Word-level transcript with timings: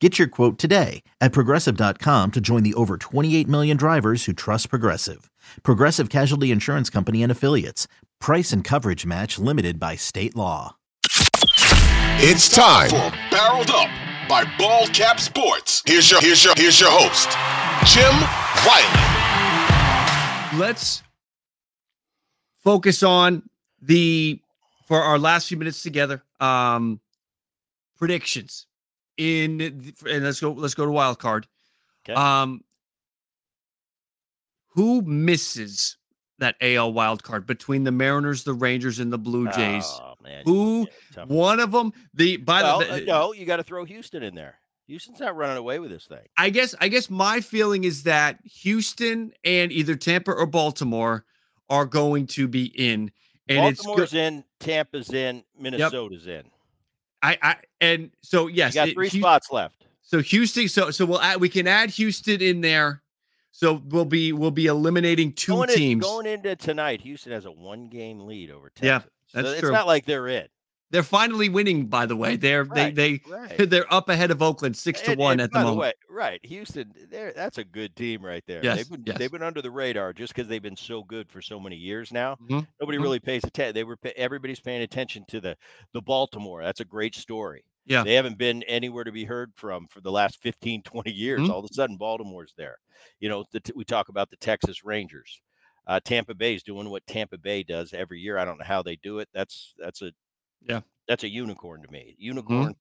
Get 0.00 0.18
your 0.18 0.28
quote 0.28 0.58
today 0.58 1.02
at 1.22 1.32
progressive.com 1.32 2.32
to 2.32 2.40
join 2.40 2.62
the 2.62 2.74
over 2.74 2.98
28 2.98 3.48
million 3.48 3.76
drivers 3.78 4.26
who 4.26 4.34
trust 4.34 4.68
Progressive. 4.68 5.30
Progressive 5.62 6.10
Casualty 6.10 6.50
Insurance 6.50 6.90
Company 6.90 7.22
and 7.22 7.32
Affiliates. 7.32 7.88
Price 8.20 8.52
and 8.52 8.62
coverage 8.62 9.06
match 9.06 9.38
limited 9.38 9.80
by 9.80 9.96
state 9.96 10.36
law. 10.36 10.76
It's 12.18 12.48
time 12.48 12.90
for 12.90 13.10
Barreled 13.30 13.70
Up 13.70 13.88
by 14.28 14.44
Bald 14.58 14.92
Cap 14.92 15.18
Sports. 15.20 15.82
Here's 15.86 16.10
your 16.10 16.20
here's 16.20 16.44
your 16.44 16.54
here's 16.56 16.78
your 16.80 16.90
host, 16.90 17.30
Jim 17.86 18.12
Wiley. 18.66 20.58
Let's 20.58 21.02
focus 22.64 23.02
on 23.02 23.48
the 23.80 24.40
for 24.86 25.00
our 25.00 25.18
last 25.18 25.48
few 25.48 25.56
minutes 25.56 25.82
together. 25.82 26.22
Um 26.40 27.00
predictions 27.98 28.65
in 29.16 29.60
and 30.06 30.24
let's 30.24 30.40
go 30.40 30.52
let's 30.52 30.74
go 30.74 30.84
to 30.84 30.92
wild 30.92 31.18
card. 31.18 31.46
Okay. 32.04 32.14
Um 32.14 32.62
who 34.74 35.02
misses 35.02 35.96
that 36.38 36.56
AL 36.60 36.92
wild 36.92 37.22
card 37.22 37.46
between 37.46 37.84
the 37.84 37.92
Mariners, 37.92 38.44
the 38.44 38.52
Rangers, 38.52 38.98
and 38.98 39.12
the 39.12 39.18
Blue 39.18 39.48
Jays? 39.50 39.86
Oh 39.86 40.14
man, 40.22 40.42
Who 40.44 40.86
one 41.26 41.60
of 41.60 41.72
them? 41.72 41.92
The 42.14 42.36
by 42.36 42.62
Well, 42.62 42.80
the 42.80 42.92
uh, 42.92 43.00
no, 43.06 43.32
you 43.32 43.46
got 43.46 43.56
to 43.56 43.62
throw 43.62 43.84
Houston 43.84 44.22
in 44.22 44.34
there. 44.34 44.56
Houston's 44.86 45.18
not 45.18 45.34
running 45.34 45.56
away 45.56 45.78
with 45.78 45.90
this 45.90 46.06
thing. 46.06 46.26
I 46.36 46.50
guess 46.50 46.74
I 46.80 46.88
guess 46.88 47.10
my 47.10 47.40
feeling 47.40 47.84
is 47.84 48.04
that 48.04 48.38
Houston 48.44 49.32
and 49.44 49.72
either 49.72 49.96
Tampa 49.96 50.32
or 50.32 50.46
Baltimore 50.46 51.24
are 51.68 51.86
going 51.86 52.26
to 52.28 52.46
be 52.46 52.66
in, 52.66 53.10
and 53.48 53.66
it's 53.66 53.84
Baltimore's 53.84 54.12
good. 54.12 54.18
in, 54.18 54.44
Tampa's 54.60 55.12
in, 55.12 55.42
Minnesota's 55.58 56.26
in. 56.26 56.44
I 57.26 57.38
I 57.42 57.56
and 57.80 58.10
so 58.22 58.46
yes, 58.46 58.74
You 58.74 58.80
got 58.80 58.88
it- 58.88 58.94
three 58.94 59.08
Hu- 59.08 59.18
spots 59.20 59.50
left. 59.50 59.86
So 60.02 60.20
Houston, 60.20 60.68
so 60.68 60.90
so 60.90 61.04
we'll 61.04 61.20
add 61.20 61.40
we 61.40 61.48
can 61.48 61.66
add 61.66 61.90
Houston 61.90 62.40
in 62.40 62.60
there. 62.60 63.02
So 63.50 63.82
we'll 63.88 64.04
be 64.04 64.32
we'll 64.32 64.50
be 64.50 64.66
eliminating 64.66 65.32
two 65.32 65.52
going 65.52 65.70
in- 65.70 65.76
teams. 65.76 66.04
going 66.04 66.26
into 66.26 66.54
tonight, 66.56 67.00
Houston 67.00 67.32
has 67.32 67.44
a 67.46 67.50
one-game 67.50 68.20
lead 68.26 68.50
over 68.50 68.68
Texas. 68.70 68.84
Yeah, 68.86 68.98
so 69.26 69.42
that's 69.42 69.48
it's 69.52 69.60
true. 69.60 69.72
not 69.72 69.86
like 69.86 70.04
they're 70.04 70.28
in. 70.28 70.46
They're 70.90 71.02
finally 71.02 71.48
winning, 71.48 71.86
by 71.86 72.06
the 72.06 72.14
way. 72.16 72.36
They're 72.36 72.64
Right, 72.64 72.94
they 72.94 73.20
right. 73.28 73.56
they 73.58 73.64
they're 73.66 73.92
up 73.92 74.08
ahead 74.08 74.30
of 74.30 74.40
Oakland 74.40 74.76
six 74.76 75.00
to 75.02 75.12
And- 75.12 75.20
one 75.20 75.32
and 75.32 75.40
at 75.42 75.52
the 75.52 75.60
moment. 75.60 75.78
way, 75.78 75.92
right? 76.08 76.40
Houston, 76.44 76.92
they're, 77.10 77.32
that's 77.34 77.58
a 77.58 77.64
good 77.64 77.96
team 77.96 78.24
right 78.24 78.44
there. 78.46 78.60
Yes, 78.62 78.76
they've 78.76 78.90
been 78.90 79.02
yes. 79.06 79.18
they've 79.18 79.32
been 79.32 79.42
under 79.42 79.60
the 79.62 79.70
radar 79.70 80.12
just 80.12 80.34
because 80.34 80.48
they've 80.48 80.62
been 80.62 80.76
so 80.76 81.02
good 81.02 81.30
for 81.30 81.42
so 81.42 81.58
many 81.58 81.76
years 81.76 82.12
now. 82.12 82.36
Mhm, 82.36 82.66
Nobody 82.80 82.98
mhm. 82.98 83.02
really 83.02 83.20
pays 83.20 83.42
attention. 83.44 83.74
They 83.74 83.84
were 83.84 83.98
everybody's 84.16 84.60
paying 84.60 84.82
attention 84.82 85.24
to 85.28 85.40
the 85.40 85.56
the 85.92 86.02
Baltimore. 86.02 86.62
That's 86.62 86.80
a 86.80 86.84
great 86.84 87.14
story. 87.14 87.64
Yeah. 87.84 88.02
They 88.02 88.14
haven't 88.14 88.36
been 88.38 88.62
anywhere 88.64 89.04
to 89.04 89.12
be 89.12 89.24
heard 89.24 89.52
from 89.56 89.86
for 89.88 90.00
the 90.00 90.10
last 90.10 90.40
15, 90.42 90.82
20 90.82 91.12
years. 91.12 91.40
Mhm. 91.42 91.50
All 91.50 91.60
of 91.60 91.64
a 91.70 91.72
sudden, 91.74 91.96
Baltimore's 91.96 92.52
there. 92.56 92.78
You 93.20 93.28
know, 93.28 93.44
the, 93.52 93.60
we 93.76 93.84
talk 93.84 94.08
about 94.08 94.30
the 94.30 94.36
Texas 94.36 94.84
Rangers. 94.84 95.40
Uh, 95.86 96.00
Tampa 96.04 96.34
is 96.40 96.64
doing 96.64 96.90
what 96.90 97.06
Tampa 97.06 97.38
Bay 97.38 97.62
does 97.62 97.92
every 97.92 98.20
year. 98.20 98.38
I 98.38 98.44
don't 98.44 98.58
know 98.58 98.64
how 98.64 98.82
they 98.82 98.96
do 98.96 99.20
it. 99.20 99.28
That's 99.32 99.72
that's 99.78 100.02
a 100.02 100.10
Yeah. 100.68 100.80
that's 101.08 101.24
a 101.24 101.28
unicorn 101.28 101.82
to 101.82 101.90
me. 101.90 102.16
Unicorn 102.18 102.74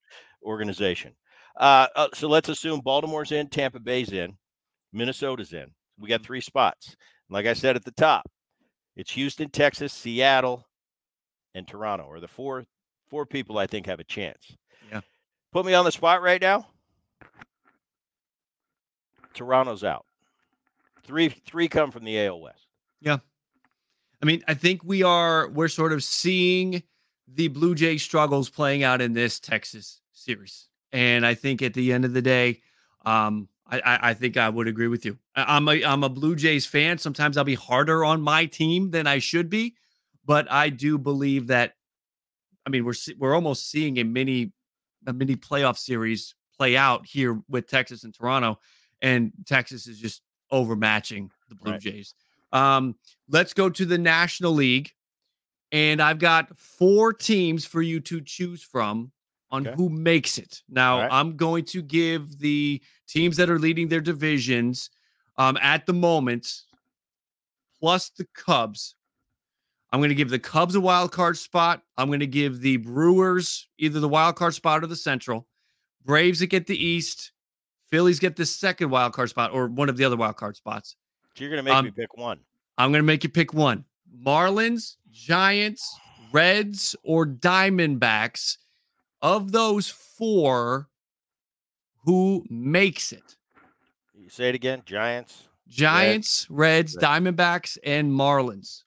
organization. 0.44 1.14
Uh, 1.58 1.88
uh, 1.96 2.08
so 2.14 2.28
let's 2.28 2.50
assume 2.50 2.82
Baltimore's 2.82 3.32
in, 3.32 3.48
Tampa 3.48 3.80
Bay's 3.80 4.12
in, 4.12 4.38
Minnesota's 4.92 5.54
in. 5.54 5.68
We 5.98 6.10
got 6.10 6.24
three 6.24 6.42
spots. 6.42 6.96
Like 7.30 7.46
I 7.46 7.54
said 7.54 7.76
at 7.76 7.86
the 7.86 7.92
top, 7.92 8.30
it's 8.96 9.12
Houston, 9.12 9.50
Texas, 9.50 9.94
Seattle, 9.94 10.66
and 11.54 11.68
Toronto 11.68 12.10
are 12.10 12.20
the 12.20 12.28
four 12.28 12.66
four 13.10 13.26
people 13.26 13.58
I 13.58 13.68
think 13.68 13.86
have 13.86 14.00
a 14.00 14.04
chance. 14.04 14.56
Yeah. 14.92 15.02
Put 15.52 15.66
me 15.66 15.74
on 15.74 15.86
the 15.86 15.92
spot 15.92 16.22
right 16.22 16.42
now. 16.42 16.68
Toronto's 19.34 19.84
out. 19.84 20.06
Three 21.04 21.30
three 21.30 21.68
come 21.68 21.92
from 21.92 22.04
the 22.04 22.26
AL 22.26 22.42
West. 22.42 22.68
Yeah. 23.02 23.18
I 24.22 24.26
mean, 24.26 24.44
I 24.48 24.54
think 24.54 24.84
we 24.84 25.04
are 25.04 25.50
we're 25.50 25.68
sort 25.68 25.94
of 25.94 26.04
seeing 26.04 26.84
the 27.28 27.48
Blue 27.48 27.76
Jays 27.76 28.04
struggles 28.04 28.50
playing 28.50 28.84
out 28.84 29.02
in 29.02 29.14
this 29.14 29.40
Texas 29.40 30.02
series, 30.14 30.68
and 30.92 31.26
I 31.26 31.34
think 31.34 31.62
at 31.62 31.74
the 31.74 31.94
end 31.94 32.06
of 32.06 32.14
the 32.14 32.22
day, 32.22 32.62
um, 33.06 33.48
I, 33.68 33.80
I, 33.80 34.00
I 34.10 34.14
think 34.14 34.38
I 34.38 34.50
would 34.50 34.68
agree 34.68 34.88
with 34.88 35.06
you. 35.06 35.18
I, 35.36 35.56
I'm 35.56 35.68
a 35.68 35.84
I'm 35.84 36.04
a 36.04 36.10
Blue 36.10 36.36
Jays 36.36 36.66
fan. 36.66 36.98
Sometimes 36.98 37.38
I'll 37.38 37.44
be 37.44 37.56
harder 37.56 38.06
on 38.06 38.22
my 38.22 38.46
team 38.46 38.92
than 38.92 39.08
I 39.08 39.20
should 39.20 39.50
be, 39.50 39.76
but 40.26 40.52
I 40.52 40.70
do 40.70 40.98
believe 40.98 41.48
that. 41.48 41.74
I 42.66 42.70
mean, 42.70 42.86
we're 42.86 42.94
we're 43.18 43.36
almost 43.36 43.70
seeing 43.70 43.98
a 43.98 44.04
mini 44.04 44.52
a 45.08 45.14
mini 45.14 45.36
playoff 45.36 45.78
series 45.78 46.36
play 46.58 46.78
out 46.78 47.06
here 47.06 47.42
with 47.50 47.68
Texas 47.68 48.04
and 48.04 48.14
Toronto, 48.14 48.60
and 49.02 49.32
Texas 49.46 49.88
is 49.88 50.00
just 50.00 50.22
overmatching 50.52 51.30
the 51.50 51.56
Blue 51.56 51.74
Right. 51.74 51.82
Jays. 51.82 52.14
Um, 52.52 52.96
let's 53.30 53.54
go 53.54 53.70
to 53.70 53.86
the 53.86 53.98
National 53.98 54.54
League. 54.54 54.92
And 55.72 56.02
I've 56.02 56.20
got 56.20 56.58
four 56.58 57.12
teams 57.14 57.66
for 57.66 57.82
you 57.82 58.00
to 58.02 58.22
choose 58.22 58.62
from 58.64 59.12
on 59.52 59.68
Okay. 59.68 59.76
who 59.78 59.90
makes 59.90 60.38
it. 60.38 60.62
Now, 60.70 61.02
right. 61.02 61.10
I'm 61.12 61.36
going 61.36 61.66
to 61.66 61.82
give 61.82 62.40
the 62.40 62.82
teams 63.08 63.38
that 63.38 63.50
are 63.50 63.60
leading 63.60 63.88
their 63.88 64.02
divisions 64.02 64.90
um, 65.38 65.58
at 65.62 65.86
the 65.86 65.94
moment, 65.94 66.48
plus 67.80 68.10
the 68.10 68.26
Cubs. 68.34 68.96
I'm 69.92 70.00
going 70.00 70.10
to 70.10 70.16
give 70.16 70.30
the 70.30 70.40
Cubs 70.40 70.76
a 70.76 70.82
wild 70.82 71.12
card 71.12 71.38
spot. 71.38 71.82
I'm 71.98 72.08
going 72.08 72.20
to 72.20 72.28
give 72.28 72.60
the 72.62 72.78
Brewers 72.78 73.68
either 73.78 74.00
the 74.00 74.10
wild 74.10 74.36
card 74.36 74.54
spot 74.54 74.84
or 74.84 74.88
the 74.88 74.96
Central. 74.96 75.48
Braves 76.04 76.40
that 76.40 76.48
get 76.48 76.68
the 76.68 76.78
East. 76.84 77.32
Phillies 77.92 78.20
get 78.20 78.36
the 78.36 78.46
second 78.46 78.90
wild 78.90 79.14
card 79.14 79.30
spot 79.30 79.52
or 79.54 79.68
one 79.68 79.90
of 79.90 79.98
the 79.98 80.04
other 80.04 80.18
wild 80.18 80.36
card 80.38 80.56
spots. 80.58 80.96
So 81.36 81.44
you're 81.44 81.52
gonna 81.52 81.64
make 81.64 81.74
Um, 81.74 81.86
me 81.86 81.92
pick 81.92 82.18
one. 82.18 82.40
I'm 82.78 82.92
going 82.92 83.00
to 83.02 83.06
make 83.06 83.24
you 83.24 83.30
pick 83.30 83.54
one 83.54 83.86
Marlins, 84.22 84.98
Giants, 85.16 85.98
Reds, 86.32 86.96
or 87.04 87.26
Diamondbacks. 87.26 88.58
Of 89.22 89.52
those 89.52 89.88
four, 89.90 90.90
who 92.04 92.46
makes 92.50 93.12
it? 93.12 93.38
You 94.14 94.30
say 94.30 94.50
it 94.50 94.56
again. 94.56 94.84
Giants. 94.86 95.48
Giants, 95.68 96.48
Reds, 96.50 96.96
Reds. 96.96 97.04
Diamondbacks, 97.04 97.78
and 97.84 98.12
Marlins. 98.12 98.84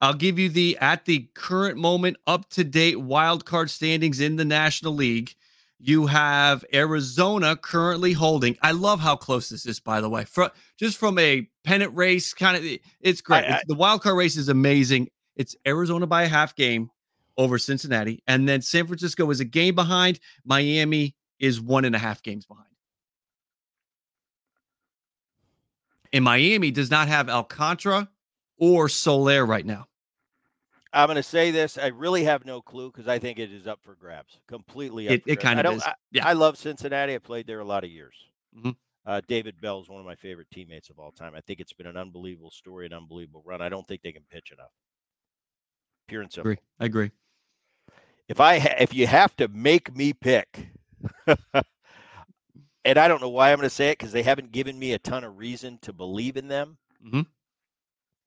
I'll 0.00 0.14
give 0.14 0.38
you 0.38 0.48
the 0.48 0.76
at 0.80 1.04
the 1.04 1.28
current 1.34 1.78
moment 1.78 2.16
up 2.26 2.48
to 2.50 2.64
date 2.64 3.00
wild 3.00 3.44
card 3.44 3.70
standings 3.70 4.20
in 4.20 4.36
the 4.36 4.44
National 4.44 4.94
League. 4.94 5.34
You 5.78 6.06
have 6.06 6.64
Arizona 6.72 7.54
currently 7.56 8.12
holding. 8.12 8.56
I 8.62 8.72
love 8.72 8.98
how 8.98 9.14
close 9.14 9.48
this 9.50 9.66
is, 9.66 9.78
by 9.78 10.00
the 10.00 10.08
way. 10.08 10.24
Fro- 10.24 10.48
just 10.78 10.96
from 10.96 11.18
a 11.18 11.48
pennant 11.64 11.94
race, 11.94 12.32
kind 12.32 12.56
of, 12.56 12.64
it's 13.00 13.20
great. 13.20 13.44
I- 13.44 13.48
It's- 13.48 13.64
the 13.68 13.74
wild 13.74 14.02
card 14.02 14.16
race 14.16 14.36
is 14.36 14.48
amazing. 14.48 15.08
It's 15.36 15.54
Arizona 15.66 16.06
by 16.06 16.22
a 16.22 16.28
half 16.28 16.54
game 16.56 16.90
over 17.36 17.58
Cincinnati. 17.58 18.22
And 18.26 18.48
then 18.48 18.62
San 18.62 18.86
Francisco 18.86 19.28
is 19.30 19.40
a 19.40 19.44
game 19.44 19.74
behind. 19.74 20.18
Miami 20.46 21.14
is 21.38 21.60
one 21.60 21.84
and 21.84 21.94
a 21.94 21.98
half 21.98 22.22
games 22.22 22.46
behind. 22.46 22.64
And 26.12 26.24
Miami 26.24 26.70
does 26.70 26.90
not 26.90 27.08
have 27.08 27.28
Alcantara 27.28 28.08
or 28.56 28.88
Soler 28.88 29.44
right 29.44 29.66
now. 29.66 29.86
I'm 30.96 31.08
going 31.08 31.16
to 31.16 31.22
say 31.22 31.50
this. 31.50 31.76
I 31.76 31.88
really 31.88 32.24
have 32.24 32.46
no 32.46 32.62
clue 32.62 32.90
because 32.90 33.06
I 33.06 33.18
think 33.18 33.38
it 33.38 33.52
is 33.52 33.66
up 33.66 33.80
for 33.82 33.94
grabs. 33.94 34.40
Completely. 34.48 35.08
it, 35.08 35.22
it 35.26 35.40
kind 35.40 35.60
of 35.60 35.76
is. 35.76 35.82
I, 35.82 35.92
yeah. 36.10 36.26
I 36.26 36.32
love 36.32 36.56
Cincinnati. 36.56 37.14
I 37.14 37.18
played 37.18 37.46
there 37.46 37.60
a 37.60 37.64
lot 37.64 37.84
of 37.84 37.90
years. 37.90 38.14
Mm-hmm. 38.56 38.70
Uh, 39.04 39.20
David 39.28 39.60
Bell 39.60 39.80
is 39.80 39.88
one 39.90 40.00
of 40.00 40.06
my 40.06 40.14
favorite 40.14 40.50
teammates 40.50 40.88
of 40.88 40.98
all 40.98 41.12
time. 41.12 41.34
I 41.36 41.40
think 41.42 41.60
it's 41.60 41.74
been 41.74 41.86
an 41.86 41.98
unbelievable 41.98 42.50
story, 42.50 42.86
an 42.86 42.94
unbelievable 42.94 43.42
run. 43.44 43.60
I 43.60 43.68
don't 43.68 43.86
think 43.86 44.02
they 44.02 44.10
can 44.10 44.24
pitch 44.30 44.52
enough. 44.52 44.72
Pure 46.08 46.22
and 46.22 46.32
simple. 46.32 46.50
I 46.50 46.52
agree. 46.52 46.62
I 46.80 46.84
agree. 46.86 47.10
If 48.28 48.40
I 48.40 48.58
ha- 48.58 48.76
if 48.80 48.94
you 48.94 49.06
have 49.06 49.36
to 49.36 49.48
make 49.48 49.94
me 49.94 50.14
pick, 50.14 50.70
and 51.26 52.98
I 52.98 53.06
don't 53.06 53.20
know 53.20 53.28
why 53.28 53.52
I'm 53.52 53.58
going 53.58 53.68
to 53.68 53.74
say 53.74 53.90
it 53.90 53.98
because 53.98 54.12
they 54.12 54.22
haven't 54.22 54.50
given 54.50 54.78
me 54.78 54.94
a 54.94 54.98
ton 54.98 55.24
of 55.24 55.38
reason 55.38 55.78
to 55.82 55.92
believe 55.92 56.36
in 56.36 56.48
them. 56.48 56.78
Mm-hmm. 57.06 57.20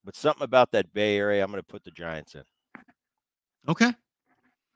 But 0.06 0.16
something 0.16 0.44
about 0.44 0.72
that 0.72 0.94
Bay 0.94 1.18
Area, 1.18 1.44
I'm 1.44 1.52
going 1.52 1.62
to 1.62 1.68
put 1.68 1.84
the 1.84 1.92
Giants 1.92 2.36
in. 2.36 2.44
Okay. 3.68 3.94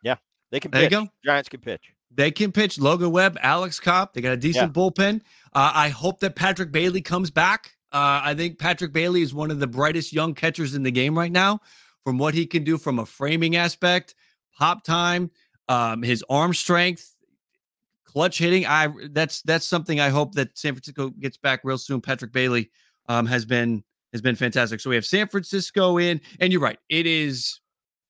Yeah, 0.04 0.16
they 0.52 0.60
can. 0.60 0.72
There 0.72 0.82
pitch. 0.82 0.92
you 0.92 1.06
go. 1.06 1.08
Giants 1.26 1.50
can 1.50 1.60
pitch. 1.60 1.94
They 2.16 2.32
can 2.32 2.52
pitch. 2.52 2.80
Logan 2.80 3.12
Webb, 3.12 3.38
Alex 3.42 3.80
Cobb. 3.80 4.14
They 4.14 4.22
got 4.22 4.34
a 4.34 4.38
decent 4.38 4.76
yeah. 4.76 4.82
bullpen. 4.82 5.22
Uh, 5.54 5.72
I 5.74 5.90
hope 5.90 6.20
that 6.20 6.36
Patrick 6.36 6.72
Bailey 6.72 7.02
comes 7.02 7.32
back. 7.32 7.72
Uh, 7.92 8.22
I 8.24 8.34
think 8.34 8.60
Patrick 8.60 8.94
Bailey 8.94 9.22
is 9.22 9.34
one 9.34 9.52
of 9.52 9.60
the 9.60 9.68
brightest 9.68 10.14
young 10.14 10.34
catchers 10.34 10.76
in 10.76 10.84
the 10.84 10.92
game 10.92 11.18
right 11.18 11.32
now. 11.32 11.60
From 12.04 12.18
what 12.18 12.34
he 12.34 12.46
can 12.46 12.64
do 12.66 12.78
from 12.78 13.00
a 13.00 13.06
framing 13.06 13.56
aspect, 13.56 14.14
pop 14.58 14.84
time, 14.84 15.32
um, 15.70 16.04
his 16.04 16.24
arm 16.30 16.54
strength, 16.54 17.16
clutch 18.04 18.38
hitting. 18.38 18.66
I 18.66 18.90
that's 19.12 19.42
that's 19.44 19.66
something 19.66 20.00
I 20.00 20.10
hope 20.10 20.36
that 20.36 20.58
San 20.58 20.74
Francisco 20.74 21.10
gets 21.12 21.38
back 21.38 21.62
real 21.64 21.78
soon. 21.78 22.02
Patrick 22.02 22.32
Bailey 22.32 22.72
um, 23.08 23.26
has 23.26 23.46
been 23.46 23.84
has 24.12 24.22
been 24.22 24.36
fantastic. 24.36 24.80
So 24.80 24.90
we 24.90 24.96
have 24.96 25.06
San 25.06 25.28
Francisco 25.28 25.98
in, 25.98 26.20
and 26.40 26.52
you're 26.52 26.62
right. 26.62 26.80
It 26.90 27.06
is 27.06 27.60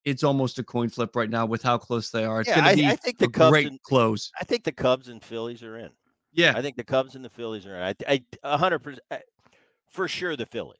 it's 0.06 0.24
almost 0.24 0.60
a 0.60 0.64
coin 0.64 0.90
flip 0.90 1.16
right 1.16 1.30
now 1.30 1.46
with 1.46 1.64
how 1.64 1.78
close 1.78 2.10
they 2.10 2.26
are. 2.26 2.42
It's 2.42 2.50
yeah, 2.50 2.62
going 2.62 2.78
to 2.78 2.84
be 2.84 2.88
I 2.88 2.96
think 2.96 3.18
the 3.18 3.30
Cubs 3.30 3.52
great 3.52 3.68
and, 3.68 3.82
close. 3.84 4.32
I 4.40 4.44
think 4.44 4.64
the 4.64 4.72
Cubs 4.72 5.08
and 5.08 5.24
Phillies 5.24 5.64
are 5.64 5.78
in. 5.78 5.90
Yeah, 6.32 6.54
I 6.56 6.62
think 6.62 6.78
the 6.78 6.84
Cubs 6.84 7.16
and 7.16 7.24
the 7.24 7.30
Phillies 7.30 7.66
are 7.66 7.76
in. 7.76 7.96
I, 8.08 8.24
I, 8.44 8.58
hundred 8.58 8.80
percent 8.80 9.02
for 9.92 10.08
sure 10.08 10.36
the 10.36 10.46
Phillies. 10.46 10.78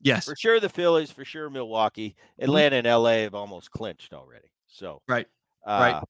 Yes, 0.00 0.24
for 0.24 0.36
sure 0.36 0.58
the 0.60 0.68
Phillies. 0.68 1.10
For 1.10 1.24
sure 1.24 1.50
Milwaukee, 1.50 2.10
mm-hmm. 2.10 2.44
Atlanta, 2.44 2.76
and 2.76 2.86
LA 2.86 3.22
have 3.22 3.34
almost 3.34 3.70
clinched 3.70 4.14
already. 4.14 4.50
So 4.66 5.02
right, 5.06 5.26
uh, 5.66 5.92
right. 5.92 6.02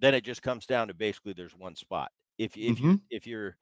Then 0.00 0.14
it 0.14 0.24
just 0.24 0.42
comes 0.42 0.66
down 0.66 0.88
to 0.88 0.94
basically 0.94 1.32
there's 1.32 1.56
one 1.56 1.76
spot. 1.76 2.10
If 2.38 2.56
if 2.56 2.78
mm-hmm. 2.78 2.90
you 2.90 3.00
if 3.10 3.26
you're 3.26 3.56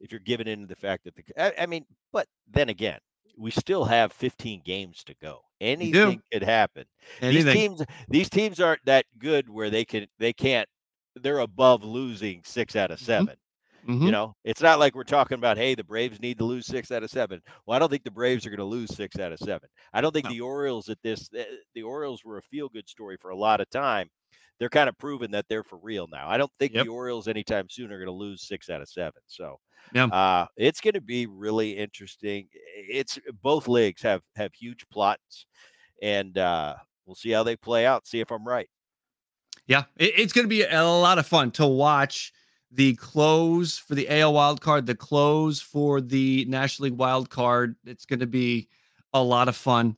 if 0.00 0.12
you're 0.12 0.20
giving 0.20 0.46
into 0.46 0.66
the 0.66 0.76
fact 0.76 1.04
that 1.04 1.14
the 1.16 1.22
I, 1.36 1.64
I 1.64 1.66
mean, 1.66 1.84
but 2.12 2.26
then 2.48 2.68
again, 2.68 2.98
we 3.36 3.50
still 3.50 3.84
have 3.84 4.12
15 4.12 4.62
games 4.64 5.02
to 5.04 5.14
go. 5.20 5.40
Anything 5.60 6.22
could 6.32 6.42
happen. 6.42 6.84
Anything. 7.20 7.44
These 7.44 7.54
teams, 7.54 7.82
these 8.08 8.30
teams 8.30 8.60
aren't 8.60 8.84
that 8.86 9.04
good 9.18 9.48
where 9.48 9.70
they 9.70 9.84
can 9.84 10.06
they 10.18 10.32
can't 10.32 10.68
they're 11.16 11.40
above 11.40 11.84
losing 11.84 12.42
six 12.44 12.76
out 12.76 12.90
of 12.90 12.98
Mm-hmm. 12.98 13.06
7 13.06 13.36
mm-hmm. 13.88 14.04
You 14.04 14.12
know, 14.12 14.34
it's 14.44 14.60
not 14.60 14.78
like 14.78 14.94
we're 14.94 15.04
talking 15.04 15.38
about 15.38 15.58
hey, 15.58 15.74
the 15.74 15.84
Braves 15.84 16.20
need 16.20 16.38
to 16.38 16.44
lose 16.44 16.66
six 16.66 16.90
out 16.90 17.02
of 17.02 17.10
seven. 17.10 17.40
Well, 17.66 17.76
I 17.76 17.78
don't 17.78 17.90
think 17.90 18.04
the 18.04 18.10
Braves 18.10 18.46
are 18.46 18.50
going 18.50 18.58
to 18.58 18.64
lose 18.64 18.94
six 18.94 19.18
out 19.18 19.32
of 19.32 19.38
seven. 19.38 19.68
I 19.92 20.00
don't 20.00 20.12
think 20.12 20.26
no. 20.26 20.32
the 20.32 20.40
Orioles 20.40 20.88
at 20.88 20.98
this 21.02 21.28
the, 21.28 21.46
the 21.74 21.82
Orioles 21.82 22.24
were 22.24 22.38
a 22.38 22.42
feel 22.42 22.68
good 22.68 22.88
story 22.88 23.16
for 23.20 23.30
a 23.30 23.36
lot 23.36 23.60
of 23.60 23.68
time. 23.70 24.08
They're 24.60 24.68
kind 24.68 24.88
of 24.88 24.96
proven 24.98 25.32
that 25.32 25.46
they're 25.48 25.64
for 25.64 25.78
real 25.82 26.06
now. 26.06 26.28
I 26.28 26.36
don't 26.36 26.52
think 26.58 26.74
yep. 26.74 26.84
the 26.84 26.90
Orioles 26.92 27.26
anytime 27.26 27.68
soon 27.68 27.90
are 27.90 27.98
going 27.98 28.06
to 28.06 28.12
lose 28.12 28.42
six 28.46 28.70
out 28.70 28.82
of 28.82 28.88
seven. 28.88 29.22
So 29.26 29.58
yeah. 29.92 30.04
Uh, 30.04 30.46
it's 30.56 30.80
going 30.80 30.94
to 30.94 31.00
be 31.00 31.26
really 31.26 31.72
interesting. 31.72 32.48
It's 32.76 33.18
both 33.42 33.68
leagues 33.68 34.02
have 34.02 34.22
have 34.36 34.52
huge 34.54 34.86
plots, 34.90 35.46
and 36.02 36.36
uh, 36.38 36.76
we'll 37.06 37.16
see 37.16 37.30
how 37.30 37.42
they 37.42 37.56
play 37.56 37.86
out. 37.86 38.06
See 38.06 38.20
if 38.20 38.30
I'm 38.30 38.46
right. 38.46 38.68
Yeah, 39.66 39.84
it, 39.96 40.12
it's 40.16 40.32
going 40.32 40.44
to 40.44 40.48
be 40.48 40.62
a 40.62 40.84
lot 40.84 41.18
of 41.18 41.26
fun 41.26 41.50
to 41.52 41.66
watch 41.66 42.32
the 42.70 42.94
close 42.96 43.78
for 43.78 43.94
the 43.94 44.08
AL 44.08 44.34
wild 44.34 44.60
card, 44.60 44.86
the 44.86 44.94
close 44.94 45.60
for 45.60 46.00
the 46.00 46.44
National 46.48 46.90
League 46.90 46.98
wild 46.98 47.30
card. 47.30 47.76
It's 47.84 48.06
going 48.06 48.20
to 48.20 48.26
be 48.26 48.68
a 49.12 49.22
lot 49.22 49.48
of 49.48 49.56
fun. 49.56 49.96